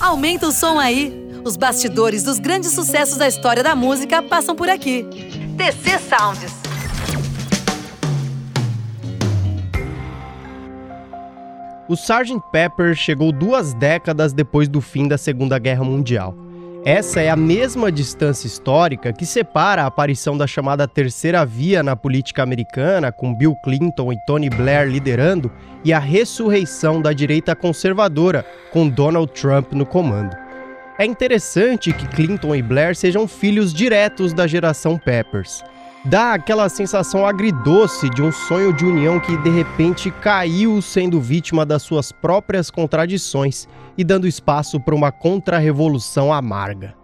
[0.00, 1.24] Aumenta o som aí.
[1.44, 5.04] Os bastidores dos grandes sucessos da história da música passam por aqui.
[5.56, 6.66] TC Sounds.
[11.88, 12.40] O Sgt.
[12.50, 16.45] Pepper chegou duas décadas depois do fim da Segunda Guerra Mundial.
[16.86, 21.96] Essa é a mesma distância histórica que separa a aparição da chamada Terceira Via na
[21.96, 25.50] política americana, com Bill Clinton e Tony Blair liderando,
[25.84, 30.36] e a ressurreição da direita conservadora, com Donald Trump no comando.
[30.96, 35.64] É interessante que Clinton e Blair sejam filhos diretos da geração Peppers.
[36.08, 41.66] Dá aquela sensação agridoce de um sonho de união que de repente caiu sendo vítima
[41.66, 43.66] das suas próprias contradições
[43.98, 46.94] e dando espaço para uma contra-revolução amarga.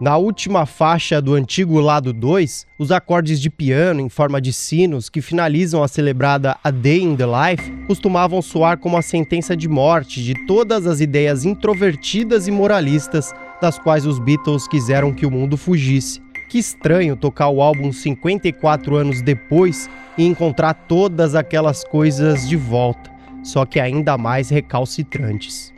[0.00, 5.08] Na última faixa do antigo lado 2, os acordes de piano em forma de sinos
[5.08, 9.68] que finalizam a celebrada A Day in the Life costumavam soar como a sentença de
[9.68, 15.30] morte de todas as ideias introvertidas e moralistas das quais os Beatles quiseram que o
[15.30, 16.23] mundo fugisse.
[16.54, 23.10] Que estranho tocar o álbum 54 anos depois e encontrar todas aquelas coisas de volta
[23.42, 25.74] só que ainda mais recalcitrantes.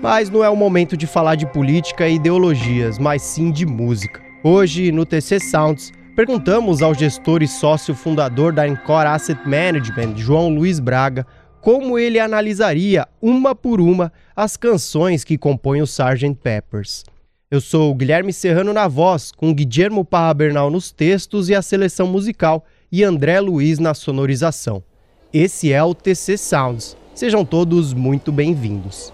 [0.00, 4.22] Mas não é o momento de falar de política e ideologias, mas sim de música.
[4.42, 10.48] Hoje, no TC Sounds, perguntamos ao gestor e sócio fundador da Encore Asset Management, João
[10.48, 11.26] Luiz Braga,
[11.60, 16.34] como ele analisaria, uma por uma, as canções que compõem o Sgt.
[16.42, 17.04] Peppers.
[17.54, 21.62] Eu sou o Guilherme Serrano na voz, com Guillermo Parra Bernal nos textos e a
[21.62, 24.82] seleção musical, e André Luiz na sonorização.
[25.32, 26.96] Esse é o TC Sounds.
[27.14, 29.13] Sejam todos muito bem-vindos.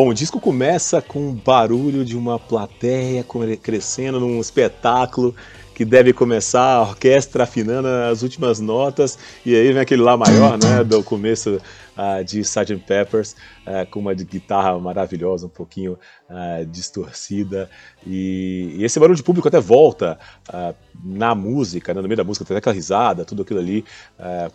[0.00, 3.22] Bom, o disco começa com o barulho de uma plateia
[3.62, 5.34] crescendo num espetáculo
[5.74, 10.56] que deve começar a orquestra afinando as últimas notas e aí vem aquele lá maior,
[10.56, 11.60] né, do começo
[12.00, 12.76] uh, de Sgt.
[12.86, 17.68] Peppers uh, com uma guitarra maravilhosa, um pouquinho uh, distorcida.
[18.06, 20.18] E, e, esse barulho de público até volta
[21.04, 23.84] na música, né, no meio da música, tem aquela risada, tudo aquilo ali,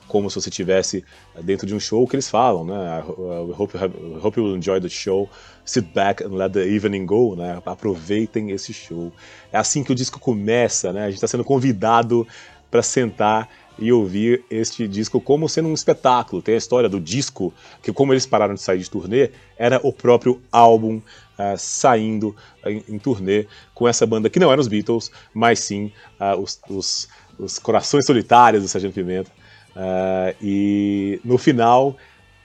[0.07, 1.03] como se você estivesse
[1.41, 4.89] dentro de um show que eles falam, né, I hope, you hope you enjoy the
[4.89, 5.29] show,
[5.63, 9.12] sit back and let the evening go, né, aproveitem esse show.
[9.51, 12.27] É assim que o disco começa, né, a gente está sendo convidado
[12.69, 16.41] para sentar e ouvir este disco como sendo um espetáculo.
[16.41, 19.91] Tem a história do disco, que como eles pararam de sair de turnê, era o
[19.91, 25.12] próprio álbum uh, saindo em, em, turnê com essa banda que não era os Beatles,
[25.34, 28.94] mas sim uh, os, os, os, Corações Solitários do Sgt.
[28.94, 29.31] Pimenta.
[29.75, 31.97] Uh, e no final,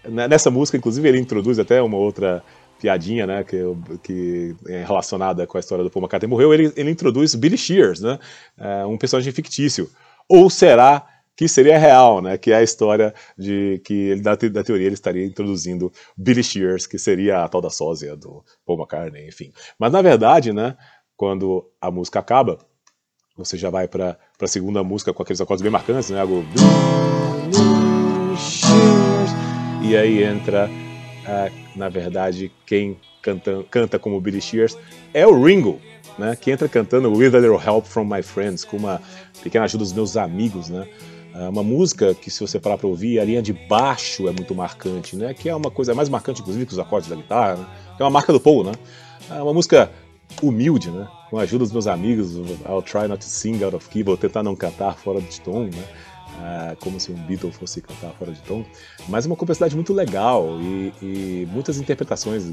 [0.04, 2.42] né, nessa música, inclusive, ele introduz até uma outra
[2.80, 3.56] piadinha, né, que,
[4.02, 8.00] que é relacionada com a história do Paul McCartney morreu, ele, ele introduz Billy Shears,
[8.00, 8.18] né,
[8.88, 9.90] um personagem fictício.
[10.26, 12.36] Ou será que seria real, né?
[12.36, 16.86] Que é a história de que ele, da, da teoria ele estaria introduzindo Billy Shears,
[16.86, 19.52] que seria a tal da sósia do Paul McCartney, enfim.
[19.78, 20.76] Mas na verdade, né?
[21.16, 22.58] Quando a música acaba,
[23.36, 26.20] você já vai para a segunda música com aqueles acordes bem marcantes, né?
[26.20, 26.44] Algo
[29.82, 30.70] e aí entra,
[31.74, 34.76] na verdade, quem canta, canta como Billy Shears
[35.12, 35.80] é o Ringo,
[36.18, 36.36] né?
[36.36, 39.00] Que entra cantando With a Little Help from My Friends, com uma
[39.42, 40.86] pequena ajuda dos meus amigos, né?
[41.34, 44.54] É uma música que, se você parar para ouvir, a linha de baixo é muito
[44.54, 45.32] marcante, né?
[45.32, 47.66] Que é uma coisa mais marcante, inclusive, que os acordes da guitarra, né?
[47.98, 48.72] É uma marca do Paul, né?
[49.30, 49.90] É uma música
[50.42, 51.06] humilde, né?
[51.28, 52.34] Com a ajuda dos meus amigos,
[52.68, 55.64] I'll try not to sing out of key, vou tentar não cantar fora de tom,
[55.64, 55.84] né?
[56.40, 58.64] Uh, como se um Beatle fosse cantar fora de tom,
[59.08, 62.50] mas uma complexidade muito legal e, e muitas interpretações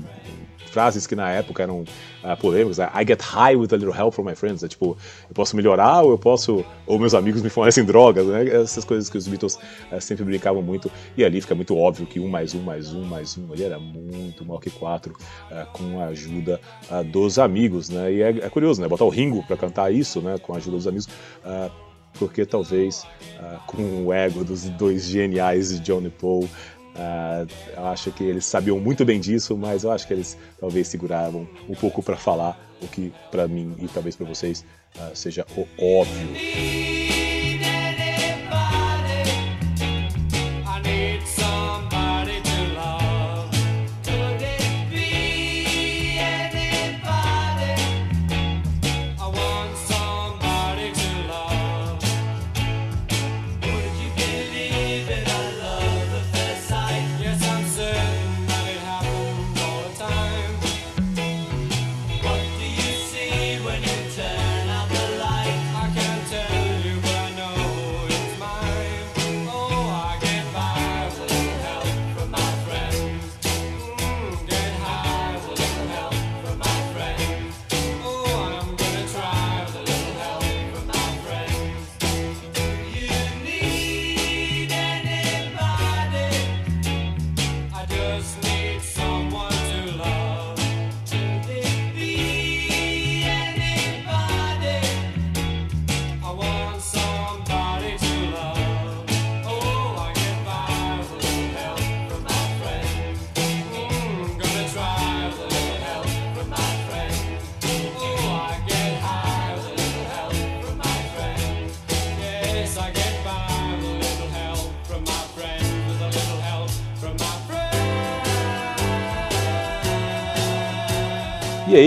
[0.68, 2.80] frases que na época eram uh, polêmicas.
[2.80, 4.62] I get high with a little help from my friends.
[4.62, 4.98] É tipo,
[5.30, 6.66] eu posso melhorar ou eu posso.
[6.86, 8.48] Ou meus amigos me fornecem drogas, né?
[8.48, 10.92] Essas coisas que os Beatles uh, sempre brincavam muito.
[11.16, 13.80] E ali fica muito óbvio que um mais um mais um mais um ali era
[13.80, 15.16] muito maior que quatro,
[15.72, 16.60] com a ajuda
[17.12, 18.12] dos amigos, né?
[18.12, 18.88] E é, é, curioso, né?
[18.88, 20.38] Botar o Ringo para cantar isso, né?
[20.38, 21.08] Com a ajuda dos amigos
[22.18, 23.04] porque talvez
[23.40, 28.24] uh, com o ego dos dois geniais de John e Paul, uh, eu acho que
[28.24, 32.18] eles sabiam muito bem disso, mas eu acho que eles talvez seguravam um pouco para
[32.18, 34.66] falar o que para mim e talvez para vocês
[34.96, 36.87] uh, seja o óbvio.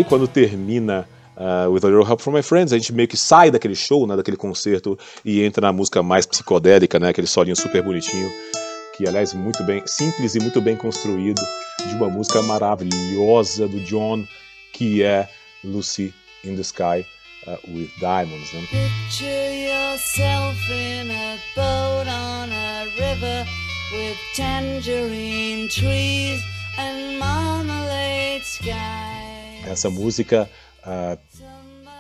[0.01, 1.07] Aí, quando termina
[1.37, 4.07] uh, With a Little Help from My Friends, a gente meio que sai daquele show,
[4.07, 8.31] né, daquele concerto, e entra na música mais psicodélica, né, aquele solinho super bonitinho,
[8.97, 11.41] que aliás muito bem, simples e muito bem construído,
[11.87, 14.25] de uma música maravilhosa do John,
[14.73, 15.29] que é
[15.63, 16.15] Lucy
[16.45, 17.05] in the Sky
[17.47, 18.53] uh, with Diamonds.
[18.53, 18.61] Né?
[18.71, 23.47] Picture yourself in a boat on a river
[23.93, 26.43] with tangerine trees
[26.79, 29.20] and marmalade skies.
[29.67, 30.49] Essa música
[30.85, 31.19] uh,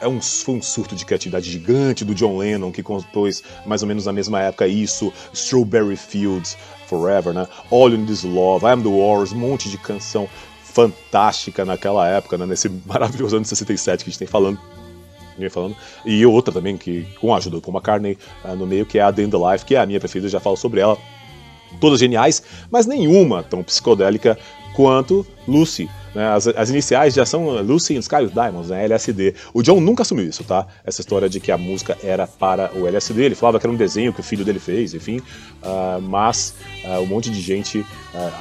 [0.01, 3.89] é um, foi um surto de criatividade gigante do John Lennon, que compôs mais ou
[3.89, 7.47] menos na mesma época isso, Strawberry Fields, Forever, né?
[7.71, 10.29] All in This Love, I Am The Wars, um monte de canção
[10.65, 12.47] fantástica naquela época, né?
[12.47, 14.59] nesse maravilhoso ano de 67 que a gente tem falando.
[15.51, 15.75] Falando.
[16.05, 19.03] E outra também, que com a ajuda do Paul McCartney uh, no meio, que é
[19.03, 20.99] a The in the Life, que é a minha preferida, já falo sobre ela.
[21.81, 24.37] Todas geniais, mas nenhuma tão psicodélica
[24.75, 26.29] quanto Lucy, né?
[26.29, 28.85] As, as, iniciais já são Lucy and Sky with Diamonds, né?
[28.85, 29.35] LSD.
[29.55, 30.67] O John nunca assumiu isso, tá?
[30.85, 33.23] Essa história de que a música era para o LSD.
[33.23, 35.19] Ele falava que era um desenho que o filho dele fez, enfim.
[35.19, 37.87] Uh, mas uh, um monte de gente uh,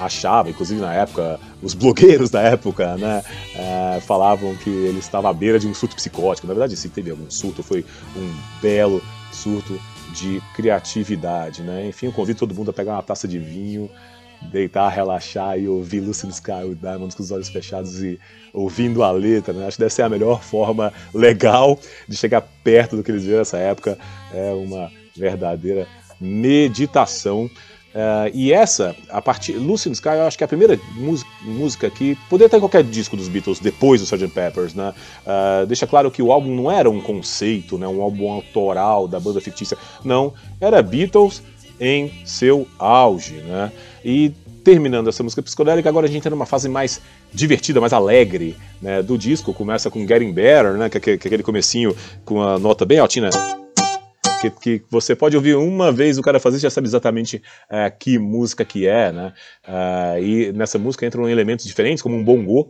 [0.02, 3.24] achava, inclusive na época, os blogueiros da época, né?
[4.02, 6.48] falavam que ele estava à beira de um surto psicótico.
[6.48, 7.86] Na verdade, se teve algum surto, foi
[8.16, 9.80] um belo surto
[10.14, 11.88] de criatividade, né?
[11.88, 13.90] Enfim, eu convido todo mundo a pegar uma taça de vinho
[14.51, 18.19] deitar, relaxar e ouvir Lucy in Sky with Diamonds com os olhos fechados e
[18.53, 19.68] ouvindo a letra, né?
[19.68, 23.39] Acho que deve ser a melhor forma legal de chegar perto do que eles viram
[23.39, 23.97] nessa época.
[24.33, 25.88] É uma verdadeira
[26.19, 27.50] meditação.
[27.89, 29.53] Uh, e essa, a partir.
[29.53, 30.80] Lucy Sky, eu acho que é a primeira
[31.44, 34.27] música que poderia estar em qualquer disco dos Beatles depois do Sgt.
[34.27, 34.94] Peppers, né?
[35.25, 37.88] Uh, deixa claro que o álbum não era um conceito, né?
[37.88, 39.75] um álbum autoral da banda fictícia.
[40.03, 41.42] Não, era Beatles
[41.80, 43.71] em seu auge, né?
[44.03, 44.29] E
[44.63, 47.01] terminando essa música psicodélica, agora a gente entra numa fase mais
[47.33, 49.53] divertida, mais alegre né, do disco.
[49.53, 52.99] Começa com Getting Better, né, que, é, que é aquele comecinho com a nota bem
[52.99, 53.29] altinha.
[54.41, 57.97] Que, que, você pode ouvir uma vez o cara fazer e já sabe exatamente uh,
[57.99, 59.33] que música que é, né?
[59.68, 62.69] Uh, e nessa música entram elementos diferentes, como um bongô,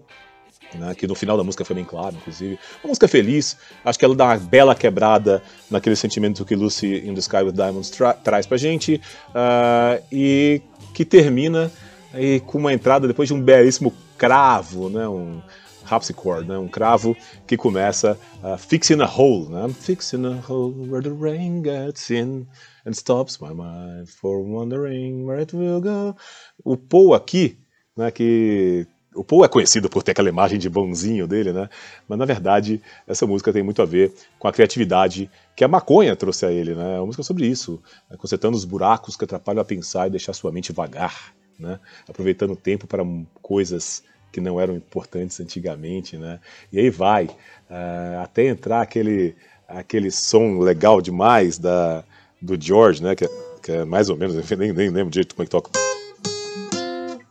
[0.74, 2.57] né, que no final da música foi bem claro, inclusive.
[2.83, 7.13] Uma música feliz, acho que ela dá uma bela quebrada naquele sentimento que Lucy in
[7.13, 10.62] the Sky with Diamonds tra traz pra gente, uh, e
[11.00, 11.72] que termina
[12.13, 15.41] aí, com uma entrada depois de um belíssimo cravo, né, um
[15.89, 17.15] harpsichord, né, um cravo
[17.48, 22.46] que começa uh, Fixing a Hole, né, Fixing a hole where the rain gets in
[22.86, 26.18] and stops my mind for wondering where it will go.
[26.65, 27.58] O Paul aqui,
[27.96, 31.70] né, que o Paul é conhecido por ter aquela imagem de bonzinho dele, né?
[32.08, 36.16] Mas na verdade, essa música tem muito a ver com a criatividade que a maconha
[36.16, 36.96] trouxe a ele, né?
[36.96, 38.16] É uma música sobre isso, né?
[38.18, 41.80] consertando os buracos que atrapalham a pensar e deixar sua mente vagar, né?
[42.08, 43.04] Aproveitando o tempo para
[43.42, 46.39] coisas que não eram importantes antigamente, né?
[46.72, 49.36] E aí vai, uh, até entrar aquele,
[49.68, 52.04] aquele som legal demais da,
[52.39, 53.16] do George, né?
[53.16, 53.30] Que, é,
[53.63, 55.72] que é mais ou menos, nem, nem lembro direito como é que toca.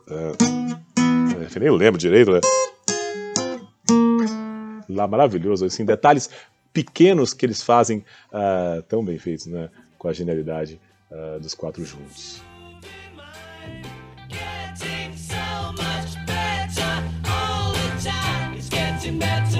[0.08, 0.47] Uh,
[1.58, 2.40] nem lembro direito, né?
[4.88, 6.30] Lá maravilhoso, assim, detalhes
[6.72, 9.68] pequenos que eles fazem uh, tão bem feitos, né?
[9.98, 12.42] Com a genialidade uh, dos quatro juntos.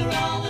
[0.01, 0.48] used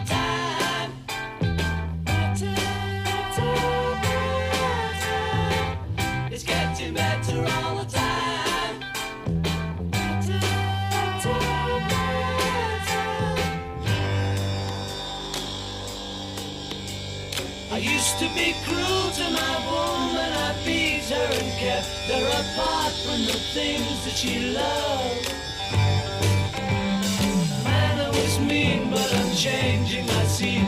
[22.09, 25.33] her apart from the things that she loved.
[27.65, 30.09] Man, was mean, but I'm changing.
[30.09, 30.59] I see,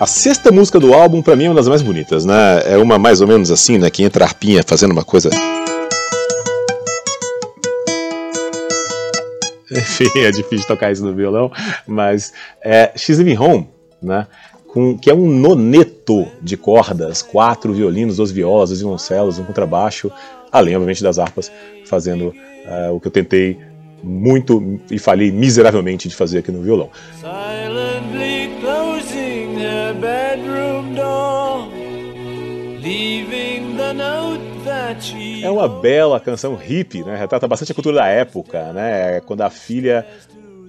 [0.00, 2.62] A sexta música do álbum, para mim, é uma das mais bonitas, né?
[2.64, 3.90] É uma mais ou menos assim, né?
[3.90, 5.28] Que entra a arpinha fazendo uma coisa.
[9.70, 11.52] Enfim, é difícil tocar isso no violão,
[11.86, 12.32] mas
[12.64, 13.68] é She's Living Home,
[14.00, 14.26] né?
[14.66, 20.10] Com, que é um noneto de cordas, quatro violinos, duas violas, dois violoncelos, um contrabaixo,
[20.50, 21.52] além, obviamente, das harpas,
[21.84, 23.58] fazendo uh, o que eu tentei
[24.02, 26.88] muito e falhei miseravelmente de fazer aqui no violão.
[35.42, 37.16] É uma bela canção hippie, né?
[37.16, 39.20] Retrata bastante a cultura da época, né?
[39.20, 40.06] Quando a filha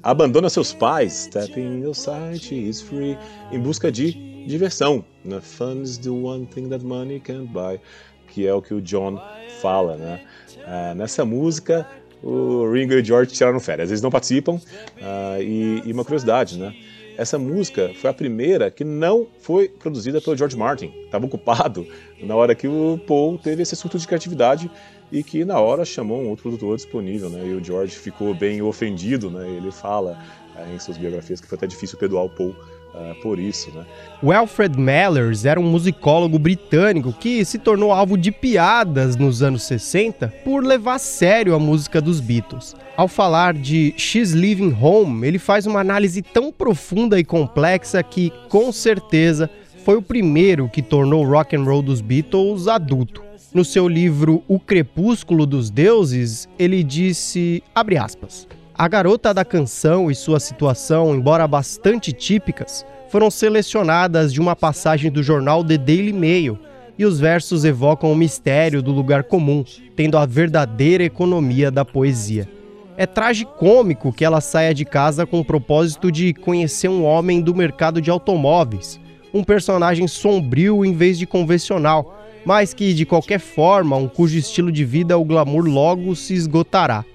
[0.03, 3.18] abandona seus pais, stepping outside, is free,
[3.51, 4.12] em busca de
[4.46, 5.06] diversão.
[5.24, 5.39] Né?
[5.41, 7.80] Fun is the one thing that money can't buy,
[8.27, 9.22] que é o que o John
[9.62, 10.22] fala, né?
[10.58, 11.88] Uh, nessa música,
[12.24, 13.89] o Ringo e o George tiraram férias.
[13.89, 14.56] Eles não participam.
[14.56, 16.75] Uh, e, e uma curiosidade, né?
[17.22, 20.92] Essa música foi a primeira que não foi produzida pelo George Martin.
[21.06, 21.86] Estava ocupado
[22.20, 24.72] na hora que o Paul teve esse surto de criatividade
[25.12, 27.46] e que na hora chamou um outro produtor disponível, né?
[27.46, 29.48] E o George ficou bem ofendido, né?
[29.48, 30.18] Ele fala
[30.56, 32.56] é, em suas biografias que foi até difícil perdoar o Paul
[32.93, 33.86] Uh, por isso, né?
[34.21, 39.63] O Alfred Mellers era um musicólogo britânico que se tornou alvo de piadas nos anos
[39.63, 42.75] 60 por levar a sério a música dos Beatles.
[42.98, 48.31] Ao falar de She's Living Home, ele faz uma análise tão profunda e complexa que,
[48.50, 49.50] com certeza,
[49.86, 53.24] foi o primeiro que tornou o rock and roll dos Beatles adulto.
[53.53, 58.48] No seu livro O Crepúsculo dos Deuses, ele disse, abre aspas,
[58.82, 65.12] a garota da canção e sua situação, embora bastante típicas, foram selecionadas de uma passagem
[65.12, 66.58] do jornal The Daily Mail,
[66.98, 69.64] e os versos evocam o mistério do lugar comum,
[69.96, 72.50] tendo a verdadeira economia da poesia.
[72.98, 77.54] É tragicômico que ela saia de casa com o propósito de conhecer um homem do
[77.54, 79.00] mercado de automóveis,
[79.32, 84.72] um personagem sombrio em vez de convencional, mas que, de qualquer forma, um cujo estilo
[84.72, 87.06] de vida o glamour logo se esgotará.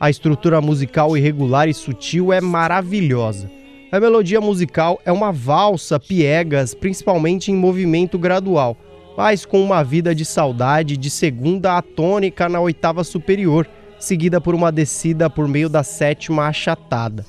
[0.00, 3.50] A estrutura musical irregular e sutil é maravilhosa.
[3.90, 8.76] A melodia musical é uma valsa piegas, principalmente em movimento gradual,
[9.16, 13.66] mas com uma vida de saudade de segunda a tônica na oitava superior,
[13.98, 17.26] seguida por uma descida por meio da sétima achatada.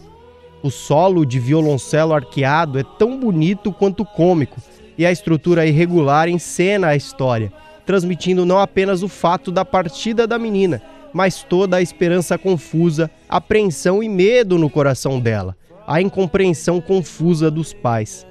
[0.62, 4.62] O solo de violoncelo arqueado é tão bonito quanto cômico,
[4.96, 7.52] e a estrutura irregular encena a história,
[7.84, 14.02] transmitindo não apenas o fato da partida da menina, mas toda a esperança confusa, apreensão
[14.04, 15.56] e medo no coração dela,
[15.88, 18.26] a incompreensão confusa dos pais.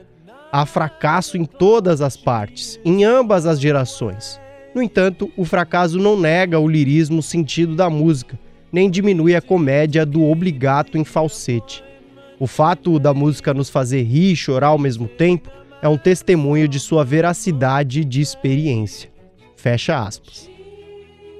[0.51, 4.41] Há fracasso em todas as partes, em ambas as gerações.
[4.75, 8.39] No entanto, o fracasso não nega o lirismo sentido da música,
[8.73, 11.83] nem diminui a comédia do obligato em falsete.
[12.39, 15.51] O fato da música nos fazer rir e chorar ao mesmo tempo
[15.83, 19.11] é um testemunho de sua veracidade de experiência.
[19.57, 20.49] Fecha aspas.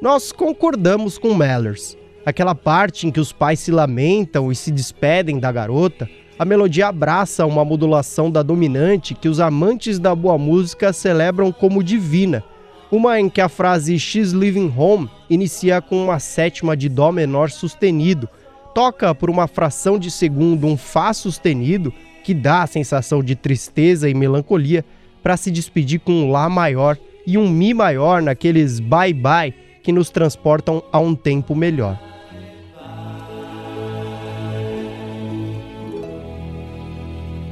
[0.01, 1.97] Nós concordamos com Mellers.
[2.25, 6.87] Aquela parte em que os pais se lamentam e se despedem da garota, a melodia
[6.87, 12.45] abraça uma modulação da dominante que os amantes da boa música celebram como divina.
[12.93, 17.51] Uma em que a frase She's Living Home inicia com uma sétima de Dó menor
[17.51, 18.29] sustenido,
[18.73, 24.09] toca por uma fração de segundo um Fá sustenido, que dá a sensação de tristeza
[24.09, 24.85] e melancolia,
[25.25, 29.53] para se despedir com um Lá maior e um Mi maior naqueles bye bye
[29.89, 31.99] que nos transportam a um tempo melhor.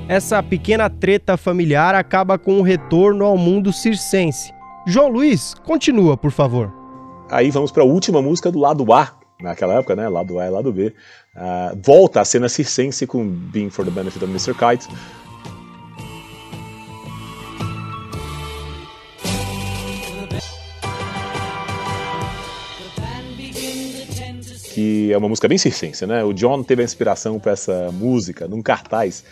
[0.07, 4.53] Essa pequena treta familiar acaba com o retorno ao mundo circense.
[4.87, 6.71] João Luiz, continua, por favor.
[7.31, 10.07] Aí vamos para a última música do lado A, naquela época, né?
[10.07, 10.93] Lado A e lado B.
[11.35, 14.53] Uh, volta a cena circense com Being for the Benefit of Mr.
[14.53, 14.87] Kite.
[24.77, 26.23] Que é uma música bem circense, né?
[26.23, 29.25] O John teve a inspiração para essa música num cartaz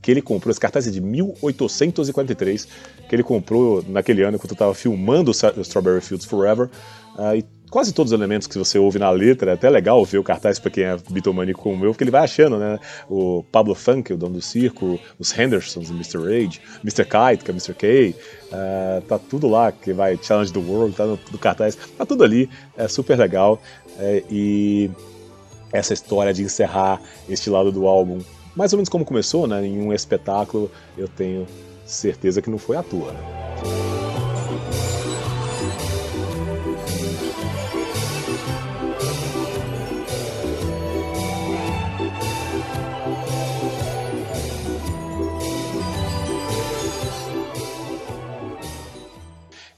[0.00, 2.68] que ele comprou, esse cartaz é de 1843,
[3.08, 6.68] que ele comprou naquele ano enquanto estava filmando o Strawberry Fields Forever,
[7.16, 10.18] uh, e quase todos os elementos que você ouve na letra, é até legal ver
[10.18, 12.78] o cartaz para quem é bitomânico como eu, porque ele vai achando, né?
[13.08, 16.18] O Pablo Funk, o dono do circo, os Hendersons, o Mr.
[16.18, 17.04] Rage, Mr.
[17.04, 17.72] Kite, que é Mr.
[17.72, 18.14] K,
[18.52, 22.22] uh, tá tudo lá, que vai Challenge the World, tá no, no cartaz, tá tudo
[22.22, 23.58] ali, é super legal,
[23.98, 24.90] é, e
[25.72, 28.20] essa história de encerrar este lado do álbum
[28.54, 29.66] mais ou menos como começou, né?
[29.66, 31.46] Em um espetáculo, eu tenho
[31.86, 33.12] certeza que não foi à toa.
[33.12, 33.18] Né?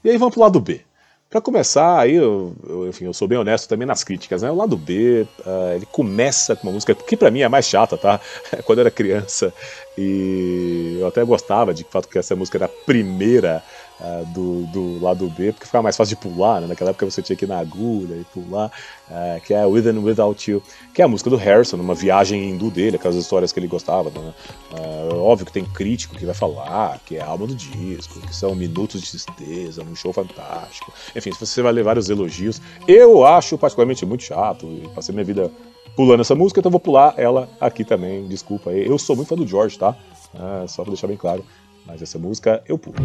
[0.03, 0.81] E aí vamos pro lado B.
[1.29, 4.51] Para começar, aí eu, eu, enfim, eu sou bem honesto também nas críticas, né?
[4.51, 7.97] O lado B, uh, ele começa com uma música que para mim é mais chata,
[7.97, 8.21] tá?
[8.63, 9.53] Quando eu era criança
[9.97, 13.63] e eu até gostava de fato que essa música era a primeira
[13.99, 16.67] uh, do, do lado B, porque ficava mais fácil de pular, né?
[16.67, 18.71] Naquela época você tinha que ir na agulha e pular,
[19.09, 20.61] uh, que é With and Without You,
[20.93, 24.09] que é a música do Harrison, uma viagem hindu dele, aquelas histórias que ele gostava,
[24.09, 24.33] né?
[24.71, 28.35] Uh, óbvio que tem crítico que vai falar que é a alma do disco, que
[28.35, 30.93] são minutos de tristeza, um show fantástico.
[31.15, 32.61] Enfim, você vai ler vários elogios.
[32.87, 35.51] Eu acho particularmente muito chato, passei minha vida
[35.95, 38.85] pulando essa música, então vou pular ela aqui também, desculpa aí.
[38.85, 39.95] Eu sou muito fã do George, tá?
[40.67, 41.45] só pra deixar bem claro.
[41.85, 42.97] Mas essa música eu pulo.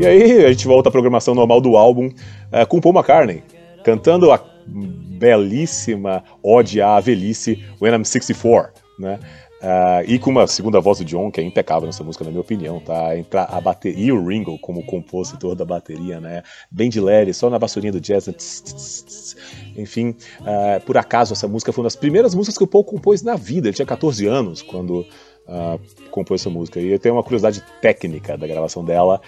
[0.00, 3.42] E aí a gente volta à programação normal do álbum uh, com Paul McCartney,
[3.84, 9.18] cantando a belíssima ode à velhice When I'm 64, né?
[9.60, 12.40] Uh, e com uma segunda voz do John, que é impecável nessa música, na minha
[12.40, 13.16] opinião, tá?
[13.16, 16.42] Entrar a bateria e o Ringo como compositor da bateria, né?
[16.70, 18.26] Bem de leve, só na vassourinha do jazz.
[18.26, 18.32] Né?
[18.32, 19.36] Tss, tss, tss.
[19.76, 23.22] Enfim, uh, por acaso essa música foi uma das primeiras músicas que o Paul compôs
[23.22, 23.68] na vida.
[23.68, 25.78] Ele tinha 14 anos quando uh,
[26.10, 26.80] compôs essa música.
[26.80, 29.20] E eu tenho uma curiosidade técnica da gravação dela.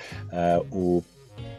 [0.71, 1.03] O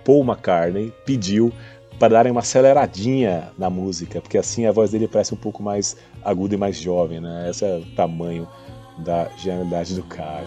[0.03, 1.53] Paul McCartney pediu
[1.99, 5.95] para darem uma aceleradinha na música, porque assim a voz dele parece um pouco mais
[6.23, 7.49] aguda e mais jovem, né?
[7.49, 8.47] Esse é o tamanho
[8.97, 10.45] da genialidade do cara.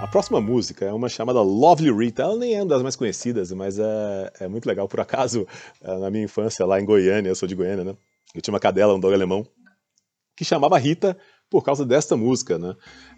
[0.00, 2.22] A próxima música é uma chamada Lovely Rita.
[2.22, 4.88] Ela nem é uma das mais conhecidas, mas é, é muito legal.
[4.88, 5.46] Por acaso,
[5.82, 7.96] é, na minha infância, lá em Goiânia, eu sou de Goiânia, né?
[8.34, 9.46] Eu tinha uma cadela, um dog alemão,
[10.36, 11.18] que chamava Rita
[11.50, 12.74] por causa desta música, né?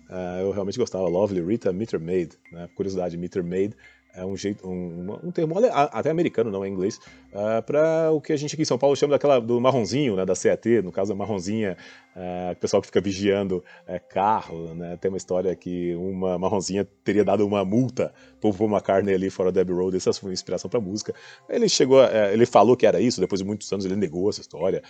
[0.08, 1.06] Uh, eu realmente gostava.
[1.08, 2.68] Lovely Rita Meter Maid, né?
[2.74, 3.74] Curiosidade, Meter Maid
[4.18, 6.98] é um jeito, um, um termo até americano, não é inglês,
[7.32, 10.24] uh, para o que a gente aqui em São Paulo chama daquela do marronzinho, né,
[10.24, 11.76] da CAT, no caso a marronzinha,
[12.16, 16.86] uh, o pessoal que fica vigiando uh, carro, né, tem uma história que uma marronzinha
[17.04, 20.34] teria dado uma multa por uma carne ali fora da Abbey Road, essa foi uma
[20.34, 21.14] inspiração para música.
[21.48, 24.82] Ele chegou, ele falou que era isso, depois de muitos anos ele negou essa história,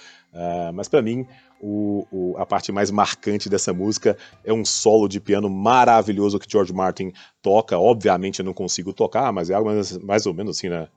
[0.74, 1.26] mas para mim
[1.61, 6.51] o, o, a parte mais marcante dessa música é um solo de piano maravilhoso que
[6.51, 7.79] George Martin toca.
[7.79, 10.88] Obviamente eu não consigo tocar, mas é algo mais, mais ou menos assim, né?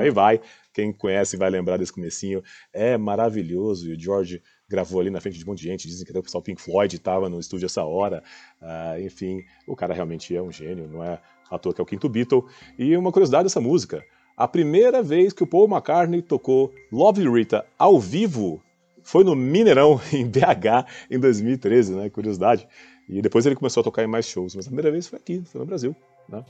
[0.00, 0.40] Aí vai.
[0.72, 2.42] Quem conhece vai lembrar desse comecinho.
[2.72, 3.88] É maravilhoso.
[3.88, 5.88] E o George gravou ali na frente de um monte de gente.
[5.88, 8.22] Dizem que até o pessoal Pink Floyd estava no estúdio essa hora.
[8.60, 11.86] Uh, enfim, o cara realmente é um gênio, não é à toa que é o
[11.86, 12.44] quinto Beatle.
[12.78, 14.04] E uma curiosidade dessa música
[14.36, 18.62] a primeira vez que o Paul McCartney tocou Lovely Rita ao vivo
[19.02, 22.10] foi no Mineirão, em BH, em 2013, né?
[22.10, 22.66] Curiosidade.
[23.08, 25.42] E depois ele começou a tocar em mais shows, mas a primeira vez foi aqui,
[25.44, 25.94] foi no Brasil.
[26.28, 26.42] Né?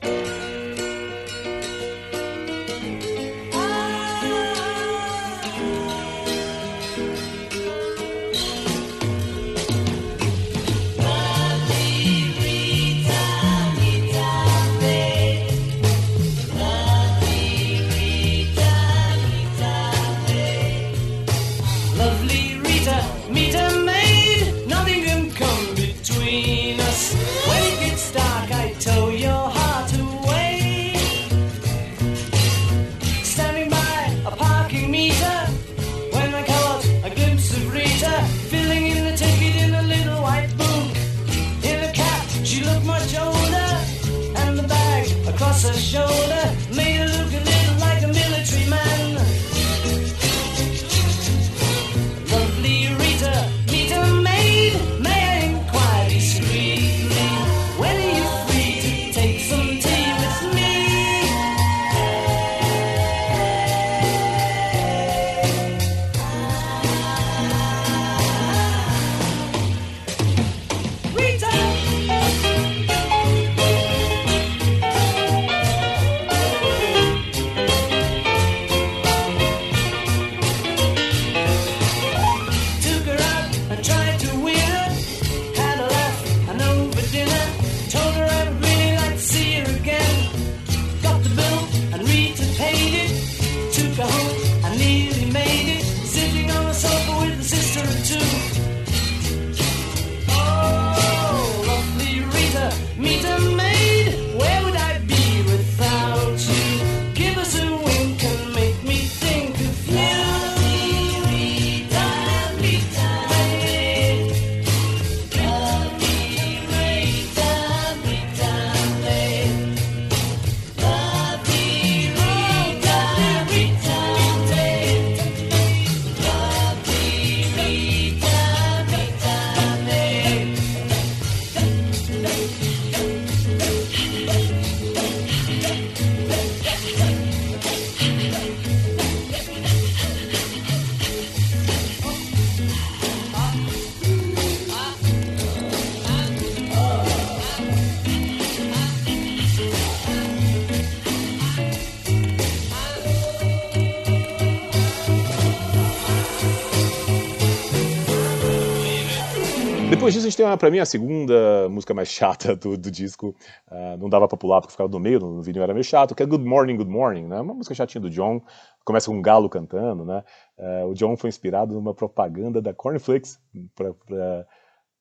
[160.25, 163.35] Gente tem, pra mim, a segunda música mais chata do, do disco.
[163.69, 166.23] Uh, não dava pra pular porque ficava no meio, no vídeo era meio chato, que
[166.23, 167.39] é Good Morning, Good Morning, né?
[167.39, 168.41] Uma música chatinha do John.
[168.83, 170.23] Começa com um galo cantando, né?
[170.57, 173.39] Uh, o John foi inspirado numa propaganda da Cornflakes
[173.73, 174.45] pra, pra,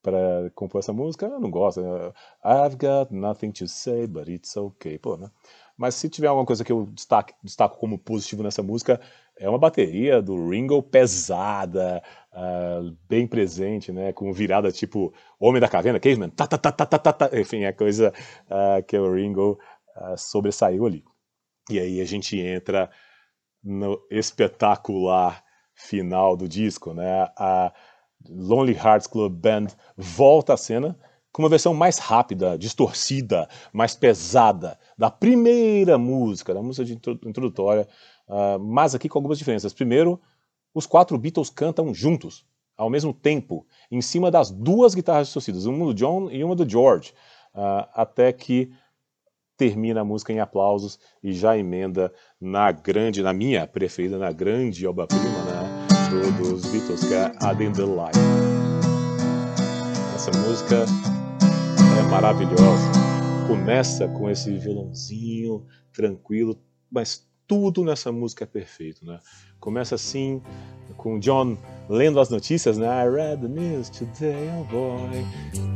[0.03, 1.27] pra compor essa música.
[1.27, 1.83] Eu não gosto.
[1.83, 2.13] Né?
[2.45, 4.99] I've got nothing to say, but it's okay.
[4.99, 5.31] Pô, né?
[5.77, 9.01] Mas se tiver alguma coisa que eu destaque, destaco como positivo nessa música,
[9.37, 12.03] é uma bateria do Ringo pesada,
[12.35, 14.13] uh, bem presente, né?
[14.13, 17.41] Com virada tipo Homem da Caverna, Caveman, tá, tá, tá, tá, tá, tá, tá.
[17.41, 18.13] enfim, é coisa
[18.47, 19.59] uh, que o Ringo
[19.97, 21.05] uh, sobressaiu ali.
[21.71, 22.91] E aí a gente entra
[23.63, 25.43] no espetacular
[25.75, 27.29] final do disco, né?
[27.39, 27.73] A
[28.29, 29.67] Lonely Hearts Club Band
[29.97, 30.99] volta à cena
[31.33, 36.89] com uma versão mais rápida, distorcida, mais pesada da primeira música, da música
[37.27, 37.89] introdutória,
[38.29, 39.73] uh, mas aqui com algumas diferenças.
[39.73, 40.21] Primeiro,
[40.75, 42.45] os quatro Beatles cantam juntos,
[42.77, 46.69] ao mesmo tempo, em cima das duas guitarras distorcidas, uma do John e uma do
[46.69, 47.15] George,
[47.55, 48.73] uh, até que
[49.57, 54.85] termina a música em aplausos e já emenda na grande, na minha preferida, na grande
[54.87, 55.87] obra-prima né,
[56.39, 58.19] dos Beatles, que é A the Life.
[60.15, 60.85] Essa música
[61.99, 62.91] é maravilhosa.
[63.47, 66.59] Começa com esse violãozinho tranquilo,
[66.91, 69.21] mas tudo nessa música é perfeito, né?
[69.61, 70.43] Começa assim,
[70.97, 71.57] com John
[71.89, 72.87] lendo as notícias, né?
[72.87, 75.74] I read the news today, oh boy.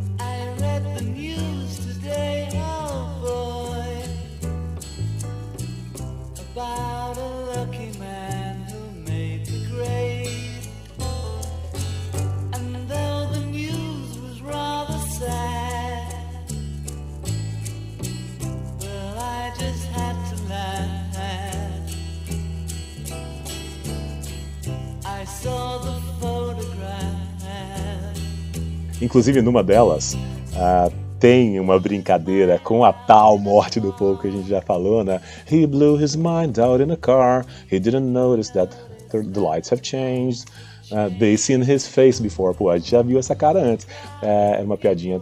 [29.00, 34.30] Inclusive, numa delas, uh, tem uma brincadeira com a tal morte do povo que a
[34.30, 35.20] gente já falou, né?
[35.50, 37.44] He blew his mind out in a car.
[37.70, 38.74] He didn't notice that
[39.10, 40.46] the lights have changed.
[40.90, 42.54] Uh, they seen his face before.
[42.54, 43.86] Pô, a gente já viu essa cara antes.
[44.22, 45.20] É, uma piadinha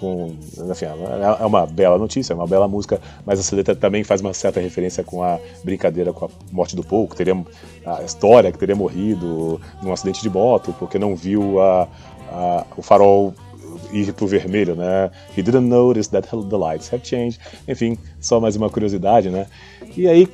[0.00, 0.34] com.
[0.70, 4.20] Enfim, é, é uma bela notícia, é uma bela música, mas essa letra também faz
[4.20, 7.36] uma certa referência com a brincadeira com a morte do Paul, que teria
[7.84, 11.88] a história que teria morrido num acidente de moto, porque não viu a,
[12.30, 13.34] a, o farol
[13.92, 15.10] ir pro vermelho, né?
[15.36, 17.40] He didn't notice that the lights have changed.
[17.66, 19.46] Enfim, só mais uma curiosidade, né?
[19.96, 20.28] E aí,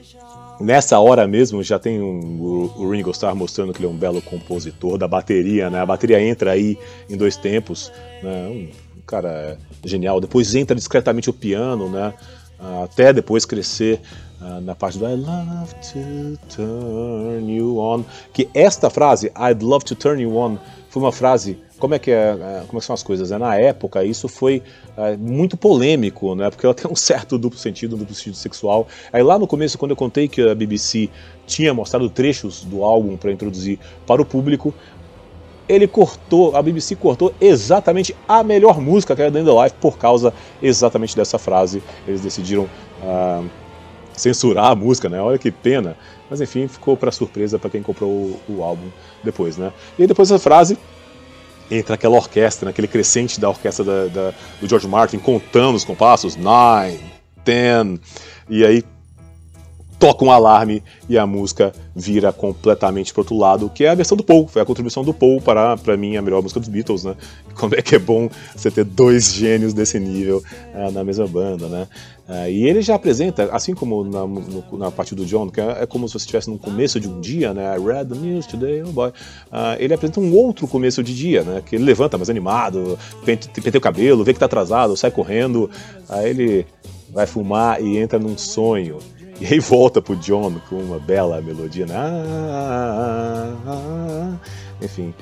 [0.60, 4.20] nessa hora mesmo, já tem um, o, Ringo Starr mostrando que ele é um belo
[4.22, 5.80] compositor da bateria, né?
[5.80, 8.48] A bateria entra aí em dois tempos, né?
[8.48, 8.68] Um,
[9.06, 10.20] cara genial.
[10.20, 12.14] Depois entra discretamente o piano, né?
[12.82, 14.00] Até depois crescer
[14.40, 18.04] uh, na parte do I love to turn you on.
[18.32, 20.56] Que esta frase, I'd love to turn you on,
[20.88, 21.58] foi uma frase.
[21.78, 23.30] Como é que é, é como é são as coisas?
[23.30, 23.36] Né?
[23.36, 24.62] Na época, isso foi
[25.18, 26.48] muito polêmico, né?
[26.48, 28.86] Porque ela tem um certo duplo sentido, um duplo sentido sexual.
[29.12, 31.10] Aí lá no começo, quando eu contei que a BBC
[31.46, 34.72] tinha mostrado trechos do álbum para introduzir para o público,
[35.68, 40.32] ele cortou, a BBC cortou exatamente a melhor música que era End Life por causa
[40.62, 41.82] exatamente dessa frase.
[42.06, 42.68] Eles decidiram
[43.02, 43.48] uh,
[44.14, 45.20] censurar a música, né?
[45.20, 45.96] Olha que pena.
[46.28, 48.88] Mas enfim, ficou para surpresa para quem comprou o, o, álbum
[49.22, 49.72] depois, né?
[49.98, 50.78] E aí depois dessa frase
[51.70, 52.70] entra aquela orquestra, né?
[52.70, 57.00] aquele crescente da orquestra da, da, do George Martin contando os compassos, nine,
[57.42, 57.98] ten,
[58.48, 58.84] e aí
[59.98, 64.16] toca um alarme e a música vira completamente pro outro lado, que é a versão
[64.16, 67.04] do Paul, foi a contribuição do Paul para, para mim, a melhor música dos Beatles,
[67.04, 67.14] né?
[67.54, 70.42] Como é que é bom você ter dois gênios desse nível
[70.74, 71.86] uh, na mesma banda, né?
[72.28, 75.82] Uh, e ele já apresenta, assim como na, no, na parte do John, que é,
[75.82, 77.76] é, como se você estivesse no começo de um dia, né?
[77.76, 79.10] I read the news today, oh boy.
[79.10, 81.62] Uh, ele apresenta um outro começo de dia, né?
[81.64, 85.70] Que ele levanta mais animado, penteia o cabelo, vê que tá atrasado, sai correndo,
[86.08, 86.66] aí ele
[87.10, 88.98] vai fumar e entra num sonho.
[89.44, 91.84] E aí volta pro John com uma bela melodia.
[91.84, 91.94] Né?
[91.94, 94.36] Ah, ah, ah,
[94.82, 95.12] Enfim,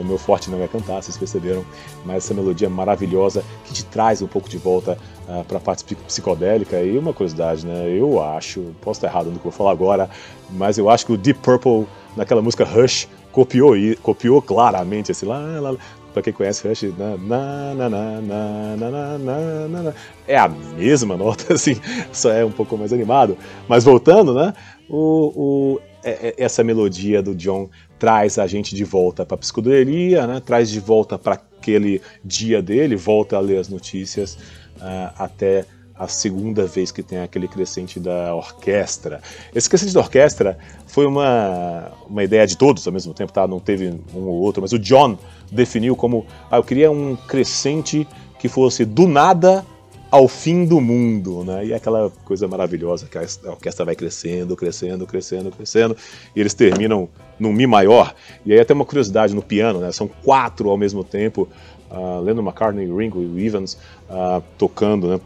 [0.00, 1.64] o meu forte não é cantar, vocês perceberam,
[2.04, 5.84] mas essa melodia maravilhosa que te traz um pouco de volta uh, para a parte
[5.84, 6.82] psicodélica.
[6.82, 7.88] E uma curiosidade, né?
[7.88, 10.10] Eu acho, posso estar errado no que vou falar agora,
[10.50, 15.38] mas eu acho que o Deep Purple, naquela música Rush, copiou, copiou claramente esse lá,
[15.60, 15.74] lá,
[16.16, 19.94] Pra quem conhece Rush, na, na, na,
[20.26, 21.76] é a mesma nota, assim,
[22.10, 23.36] só é um pouco mais animado.
[23.68, 24.54] Mas voltando, né?
[24.88, 30.26] O, o, é, é, essa melodia do John traz a gente de volta para psicodelia,
[30.26, 30.40] né?
[30.40, 34.38] Traz de volta para aquele dia dele, volta a ler as notícias
[34.76, 35.66] uh, até
[35.98, 39.20] a segunda vez que tem aquele crescente da orquestra.
[39.54, 43.46] Esse crescente da orquestra foi uma, uma ideia de todos ao mesmo tempo, tá?
[43.46, 45.18] Não teve um ou outro, mas o John
[45.50, 48.06] definiu como ah, eu queria um crescente
[48.38, 49.64] que fosse do nada
[50.10, 51.66] ao fim do mundo, né?
[51.66, 55.96] E é aquela coisa maravilhosa que a orquestra vai crescendo, crescendo, crescendo, crescendo,
[56.34, 58.14] e eles terminam num mi maior.
[58.44, 59.90] E aí até uma curiosidade no piano, né?
[59.92, 61.48] São quatro ao mesmo tempo,
[61.90, 63.78] uh, Lennon McCartney, Ringo e Evans
[64.08, 65.20] uh, tocando, né?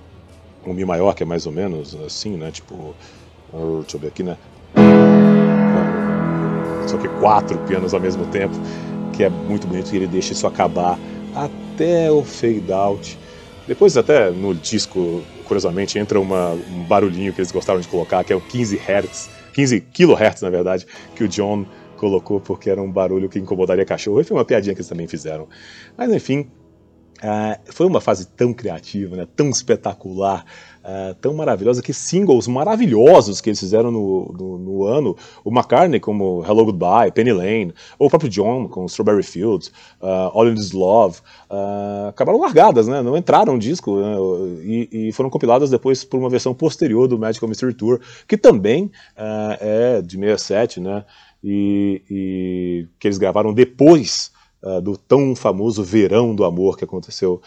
[0.66, 2.51] Um mi maior que é mais ou menos assim, né?
[2.51, 2.94] Tipo,
[3.53, 4.37] uh, deixa eu ver aqui, né?
[6.87, 8.55] Só que quatro pianos ao mesmo tempo,
[9.12, 10.99] que é muito bonito e ele deixa isso acabar
[11.35, 13.18] até o fade out
[13.70, 18.33] depois até no disco, curiosamente, entra uma, um barulhinho que eles gostaram de colocar, que
[18.33, 21.64] é o 15 Hz, 15 kHz na verdade, que o John
[21.96, 24.20] colocou porque era um barulho que incomodaria cachorro.
[24.20, 25.46] E foi uma piadinha que eles também fizeram.
[25.96, 26.51] Mas enfim,
[27.22, 30.44] uh, foi uma fase tão criativa, né, tão espetacular
[30.80, 35.16] uh, tão maravilhosa, que singles maravilhosos que eles fizeram no, no, no, ano.
[35.44, 39.68] O McCartney como Hello Goodbye, Penny Lane, ou o próprio John com Strawberry Fields,
[40.00, 41.20] uh, All in This Love,
[42.09, 43.02] acabaram largadas, né?
[43.02, 44.16] não entraram no disco né?
[44.62, 48.90] e, e, foram compiladas depois por uma versão posterior do Magical Mystery Tour, que também
[49.61, 51.04] é de 67, né?
[51.42, 54.30] E, e, que eles gravaram depois
[54.83, 57.40] do tão famoso Verão do Amor que aconteceu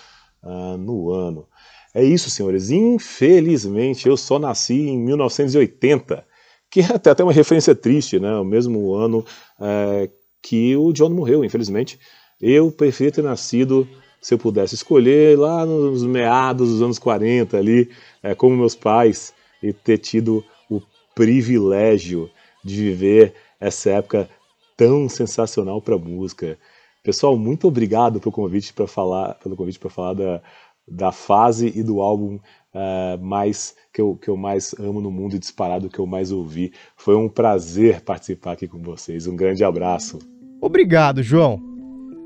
[0.79, 1.47] no ano.
[1.93, 2.71] É isso, senhores.
[2.71, 6.25] Infelizmente, eu só nasci em 1980,
[6.71, 8.35] que é até, uma referência triste, né?
[8.35, 9.23] O mesmo ano
[9.61, 10.09] é,
[10.41, 11.99] que o John morreu, infelizmente.
[12.41, 13.87] Eu preferia ter nascido,
[14.19, 17.91] se eu pudesse escolher, lá nos meados dos anos 40, ali,
[18.23, 20.81] é, como meus pais, e ter tido o
[21.13, 22.27] privilégio
[22.63, 24.27] de viver essa época
[24.75, 26.57] tão sensacional para a música.
[27.03, 30.41] Pessoal, muito obrigado pelo convite para falar, pelo convite para falar da,
[30.87, 32.35] da fase e do álbum
[32.73, 36.31] uh, mais que eu, que eu mais amo no mundo e disparado que eu mais
[36.31, 36.71] ouvi.
[36.95, 39.27] Foi um prazer participar aqui com vocês.
[39.27, 40.17] Um grande abraço.
[40.61, 41.61] Obrigado, João.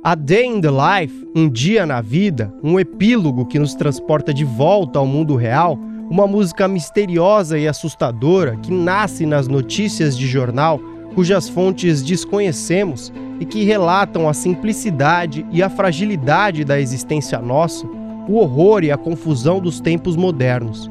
[0.03, 4.45] A Day in the Life, Um Dia na Vida, um epílogo que nos transporta de
[4.45, 5.73] volta ao mundo real,
[6.07, 10.79] uma música misteriosa e assustadora que nasce nas notícias de jornal,
[11.17, 17.87] cujas fontes desconhecemos e que relatam a simplicidade e a fragilidade da existência nossa,
[18.27, 20.87] o horror e a confusão dos tempos modernos.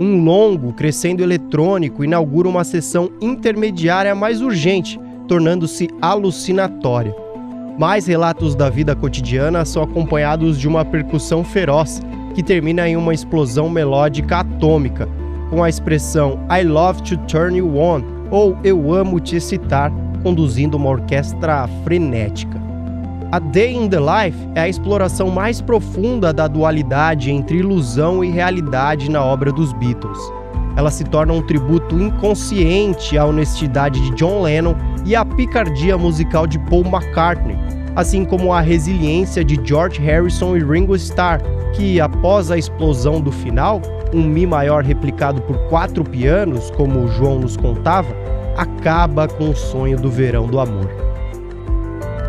[0.00, 7.14] Um longo, crescendo eletrônico inaugura uma sessão intermediária mais urgente, tornando-se alucinatória.
[7.78, 12.00] Mais relatos da vida cotidiana são acompanhados de uma percussão feroz,
[12.34, 15.06] que termina em uma explosão melódica atômica,
[15.50, 20.76] com a expressão I love to turn you on ou Eu amo te excitar, conduzindo
[20.76, 22.58] uma orquestra frenética.
[23.30, 28.30] A Day in the Life é a exploração mais profunda da dualidade entre ilusão e
[28.30, 30.18] realidade na obra dos Beatles.
[30.76, 36.46] Ela se torna um tributo inconsciente à honestidade de John Lennon e à picardia musical
[36.46, 37.58] de Paul McCartney,
[37.98, 41.42] assim como à resiliência de George Harrison e Ringo Starr,
[41.74, 43.82] que, após a explosão do final,
[44.14, 48.14] um Mi maior replicado por quatro pianos, como o João nos contava,
[48.56, 50.88] acaba com o sonho do verão do amor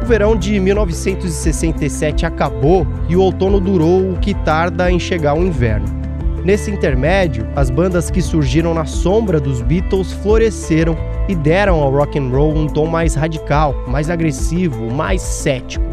[0.09, 5.98] verão de 1967 acabou e o outono durou o que tarda em chegar o inverno.
[6.43, 10.95] Nesse intermédio, as bandas que surgiram na sombra dos Beatles floresceram
[11.27, 15.85] e deram ao rock and roll um tom mais radical, mais agressivo, mais cético.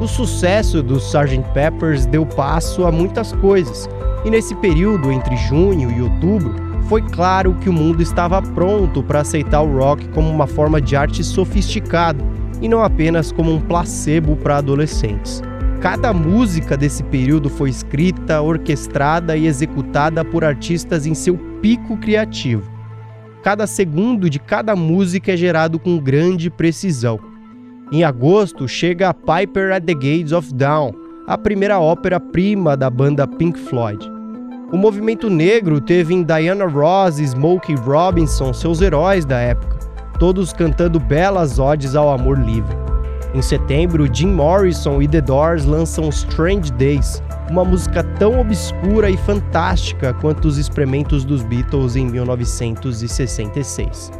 [0.00, 1.42] O sucesso dos Sgt.
[1.54, 3.88] Peppers deu passo a muitas coisas,
[4.24, 6.54] e nesse período entre junho e outubro,
[6.88, 10.96] foi claro que o mundo estava pronto para aceitar o rock como uma forma de
[10.96, 12.22] arte sofisticada
[12.62, 15.42] e não apenas como um placebo para adolescentes.
[15.80, 22.70] Cada música desse período foi escrita, orquestrada e executada por artistas em seu pico criativo.
[23.42, 27.20] Cada segundo de cada música é gerado com grande precisão.
[27.92, 30.92] Em agosto chega Piper at the Gates of Dawn,
[31.26, 34.04] a primeira ópera-prima da banda Pink Floyd.
[34.72, 39.78] O movimento negro teve em Diana Ross e Smokey Robinson seus heróis da época
[40.18, 42.87] todos cantando belas odes ao amor livre.
[43.34, 49.18] Em setembro, Jim Morrison e The Doors lançam Strange Days, uma música tão obscura e
[49.18, 54.10] fantástica quanto os experimentos dos Beatles em 1966.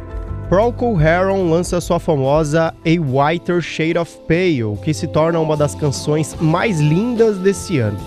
[0.47, 5.73] Procol Harum lança sua famosa A Whiter Shade of Pale, que se torna uma das
[5.73, 7.97] canções mais lindas desse ano.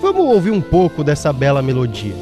[0.00, 2.14] Vamos ouvir um pouco dessa bela melodia.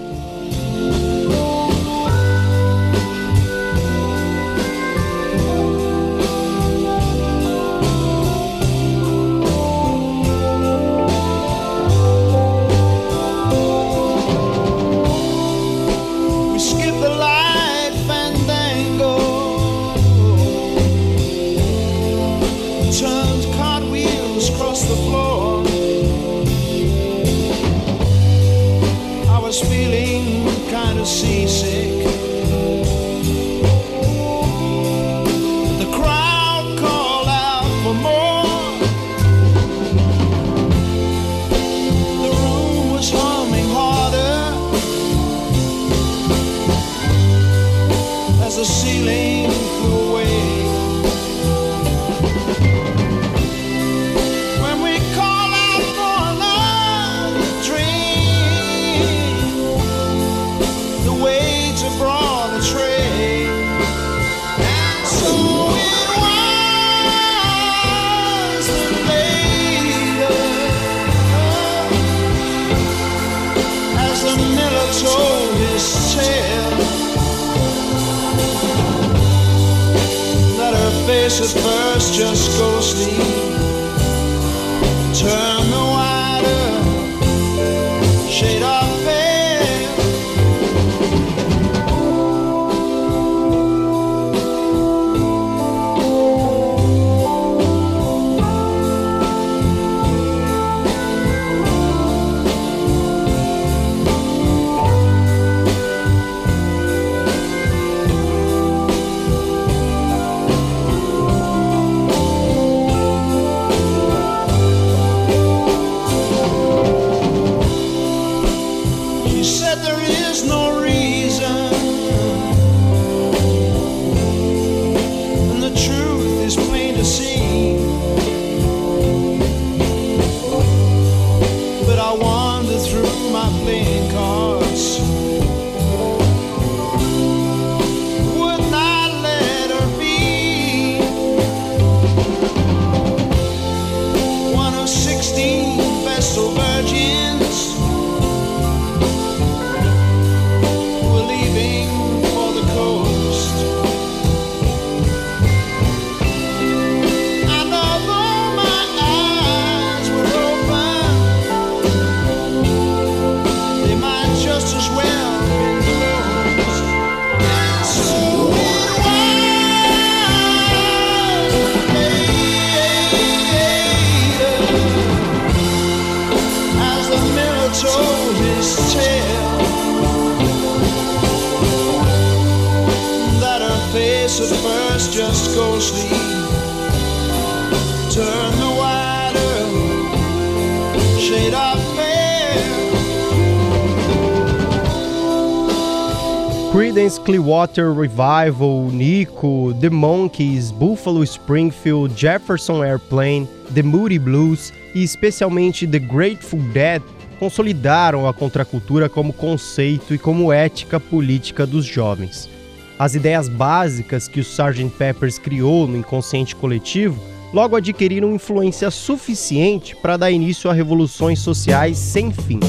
[196.70, 205.86] Creedence Clearwater Revival, Nico, The Monkees, Buffalo Springfield, Jefferson Airplane, The Moody Blues e especialmente
[205.86, 207.00] The Grateful Dead
[207.38, 212.54] consolidaram a contracultura como conceito e como ética política dos jovens.
[212.98, 214.90] As ideias básicas que o Sgt.
[214.96, 217.20] Peppers criou no inconsciente coletivo
[217.52, 222.60] logo adquiriram influência suficiente para dar início a revoluções sociais sem fim.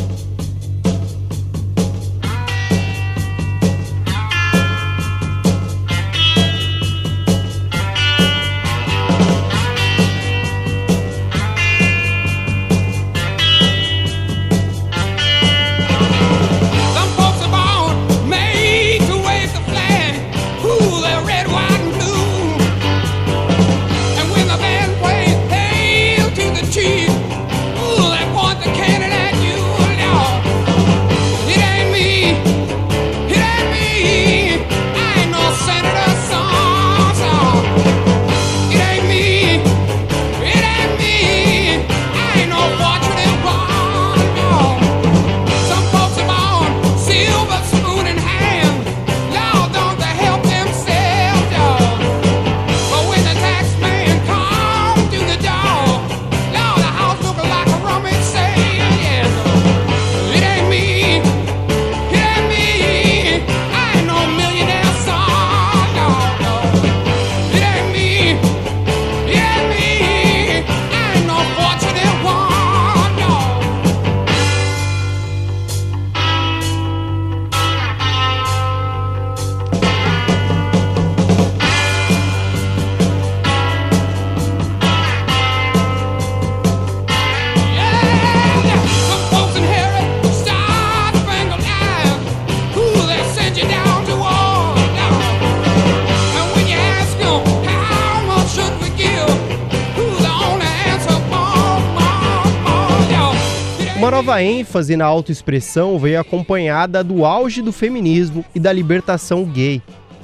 [104.37, 109.81] Nova ênfase na autoexpressão veio acompanhada do auge do feminismo e da libertação gay.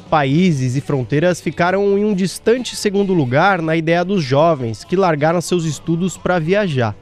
[0.08, 5.42] Países e fronteiras ficaram em um distante segundo lugar na ideia dos jovens que largaram
[5.42, 6.96] seus estudos para viajar.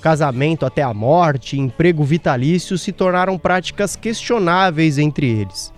[0.00, 5.70] Casamento até a morte e emprego vitalício se tornaram práticas questionáveis entre eles.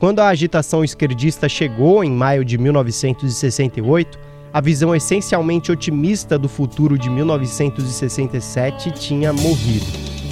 [0.00, 4.18] Quando a agitação esquerdista chegou em maio de 1968,
[4.52, 10.23] a visão essencialmente otimista do futuro de 1967 tinha morrido.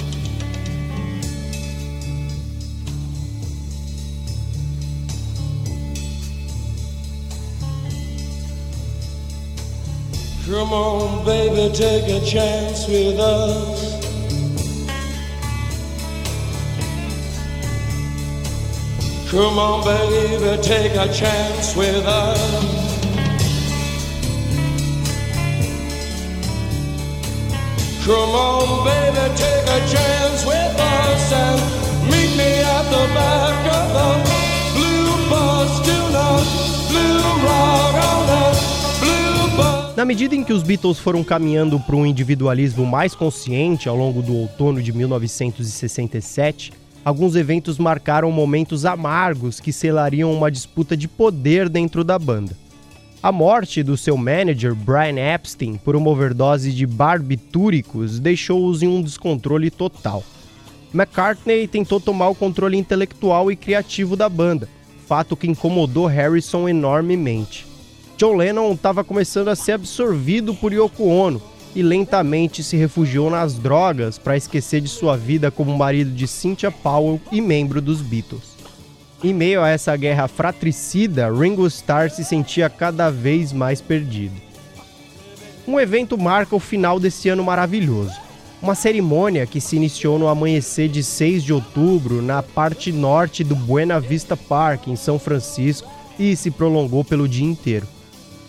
[10.53, 14.05] Come on, baby, take a chance with us.
[19.31, 22.37] Come on, baby, take a chance with us.
[28.05, 31.59] Come on, baby, take a chance with us and
[32.11, 34.09] meet me at the back of the
[34.75, 36.45] blue bus tonight.
[36.89, 38.52] Blue rock on bus.
[39.95, 44.23] Na medida em que os Beatles foram caminhando para um individualismo mais consciente ao longo
[44.23, 46.73] do outono de 1967,
[47.05, 52.57] alguns eventos marcaram momentos amargos que selariam uma disputa de poder dentro da banda.
[53.21, 59.01] A morte do seu manager, Brian Epstein, por uma overdose de barbitúricos deixou-os em um
[59.01, 60.23] descontrole total.
[60.91, 64.67] McCartney tentou tomar o controle intelectual e criativo da banda,
[65.07, 67.72] fato que incomodou Harrison enormemente.
[68.23, 71.41] John Lennon estava começando a ser absorvido por Yoko Ono
[71.75, 76.71] e lentamente se refugiou nas drogas para esquecer de sua vida como marido de Cynthia
[76.71, 78.55] Powell e membro dos Beatles.
[79.21, 84.35] Em meio a essa guerra fratricida, Ringo Starr se sentia cada vez mais perdido.
[85.67, 88.15] Um evento marca o final desse ano maravilhoso.
[88.61, 93.53] Uma cerimônia que se iniciou no amanhecer de 6 de outubro na parte norte do
[93.53, 97.92] Buena Vista Park, em São Francisco, e se prolongou pelo dia inteiro.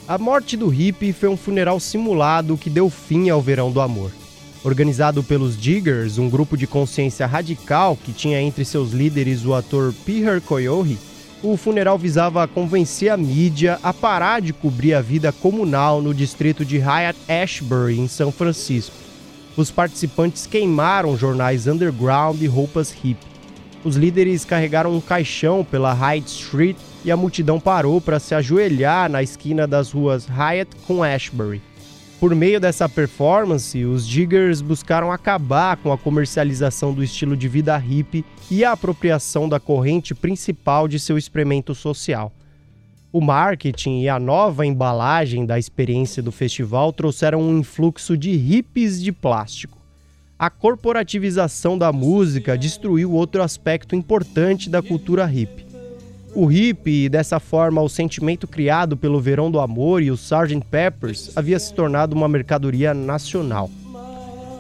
[0.07, 4.11] A morte do hippie foi um funeral simulado que deu fim ao verão do amor.
[4.63, 9.95] Organizado pelos Diggers, um grupo de consciência radical que tinha entre seus líderes o ator
[10.05, 10.99] Peter Coyote,
[11.43, 16.67] o funeral visava convencer a mídia a parar de cobrir a vida comunal no distrito
[16.67, 18.95] de Hyatt Ashbury, em São Francisco.
[19.57, 23.34] Os participantes queimaram jornais underground e roupas hippie.
[23.85, 29.11] Os líderes carregaram um caixão pela Hyde Street e a multidão parou para se ajoelhar
[29.11, 31.61] na esquina das ruas Hyatt com Ashbury.
[32.19, 37.77] Por meio dessa performance, os Diggers buscaram acabar com a comercialização do estilo de vida
[37.77, 42.33] hippie e a apropriação da corrente principal de seu experimento social.
[43.13, 49.03] O marketing e a nova embalagem da experiência do festival trouxeram um influxo de hippies
[49.03, 49.74] de plástico.
[50.45, 55.65] A corporativização da música destruiu outro aspecto importante da cultura hippie
[56.35, 60.61] o hip e dessa forma o sentimento criado pelo Verão do Amor e o Sgt.
[60.71, 63.71] Peppers havia se tornado uma mercadoria nacional.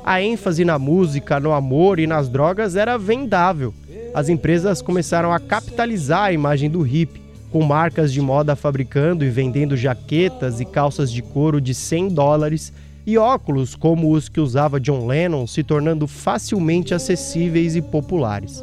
[0.03, 3.75] A ênfase na música, no amor e nas drogas era vendável.
[4.15, 7.21] As empresas começaram a capitalizar a imagem do hip,
[7.51, 12.73] com marcas de moda fabricando e vendendo jaquetas e calças de couro de 100 dólares
[13.07, 18.63] e óculos como os que usava John Lennon se tornando facilmente acessíveis e populares.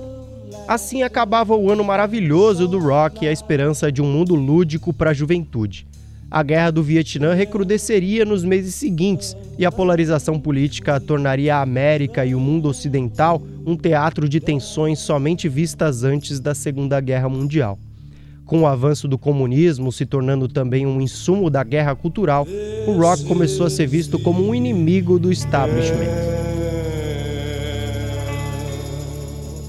[0.67, 5.11] Assim acabava o ano maravilhoso do rock e a esperança de um mundo lúdico para
[5.11, 5.85] a juventude.
[6.29, 12.25] A guerra do Vietnã recrudesceria nos meses seguintes e a polarização política tornaria a América
[12.25, 17.77] e o mundo ocidental um teatro de tensões somente vistas antes da Segunda Guerra Mundial.
[18.51, 22.45] Com o avanço do comunismo se tornando também um insumo da guerra cultural,
[22.85, 26.09] o rock começou a ser visto como um inimigo do establishment.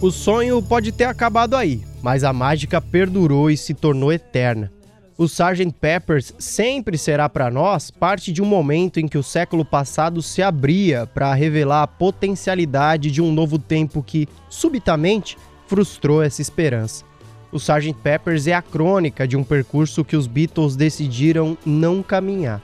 [0.00, 4.68] O sonho pode ter acabado aí, mas a mágica perdurou e se tornou eterna.
[5.16, 5.72] O Sgt.
[5.80, 10.42] Peppers sempre será para nós parte de um momento em que o século passado se
[10.42, 17.11] abria para revelar a potencialidade de um novo tempo que, subitamente, frustrou essa esperança.
[17.52, 17.94] O Sgt.
[18.02, 22.60] Peppers é a crônica de um percurso que os Beatles decidiram não caminhar.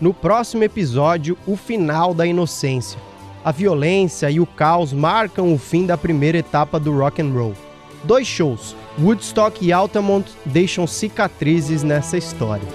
[0.00, 2.98] No próximo episódio, o final da inocência
[3.46, 7.54] a violência e o caos marcam o fim da primeira etapa do rock and roll.
[8.02, 12.66] Dois shows, Woodstock e Altamont, deixam cicatrizes nessa história.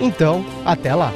[0.00, 1.12] Então, até lá!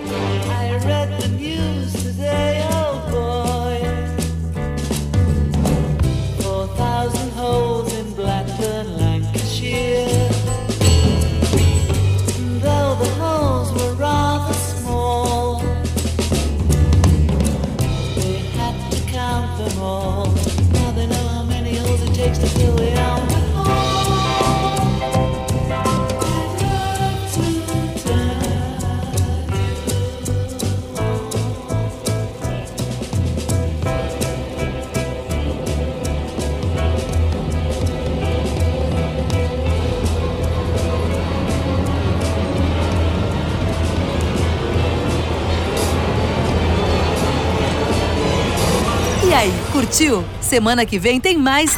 [49.92, 50.24] Curtiu?
[50.40, 51.74] Semana que vem tem mais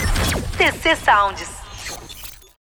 [0.57, 1.54] TC Sounds.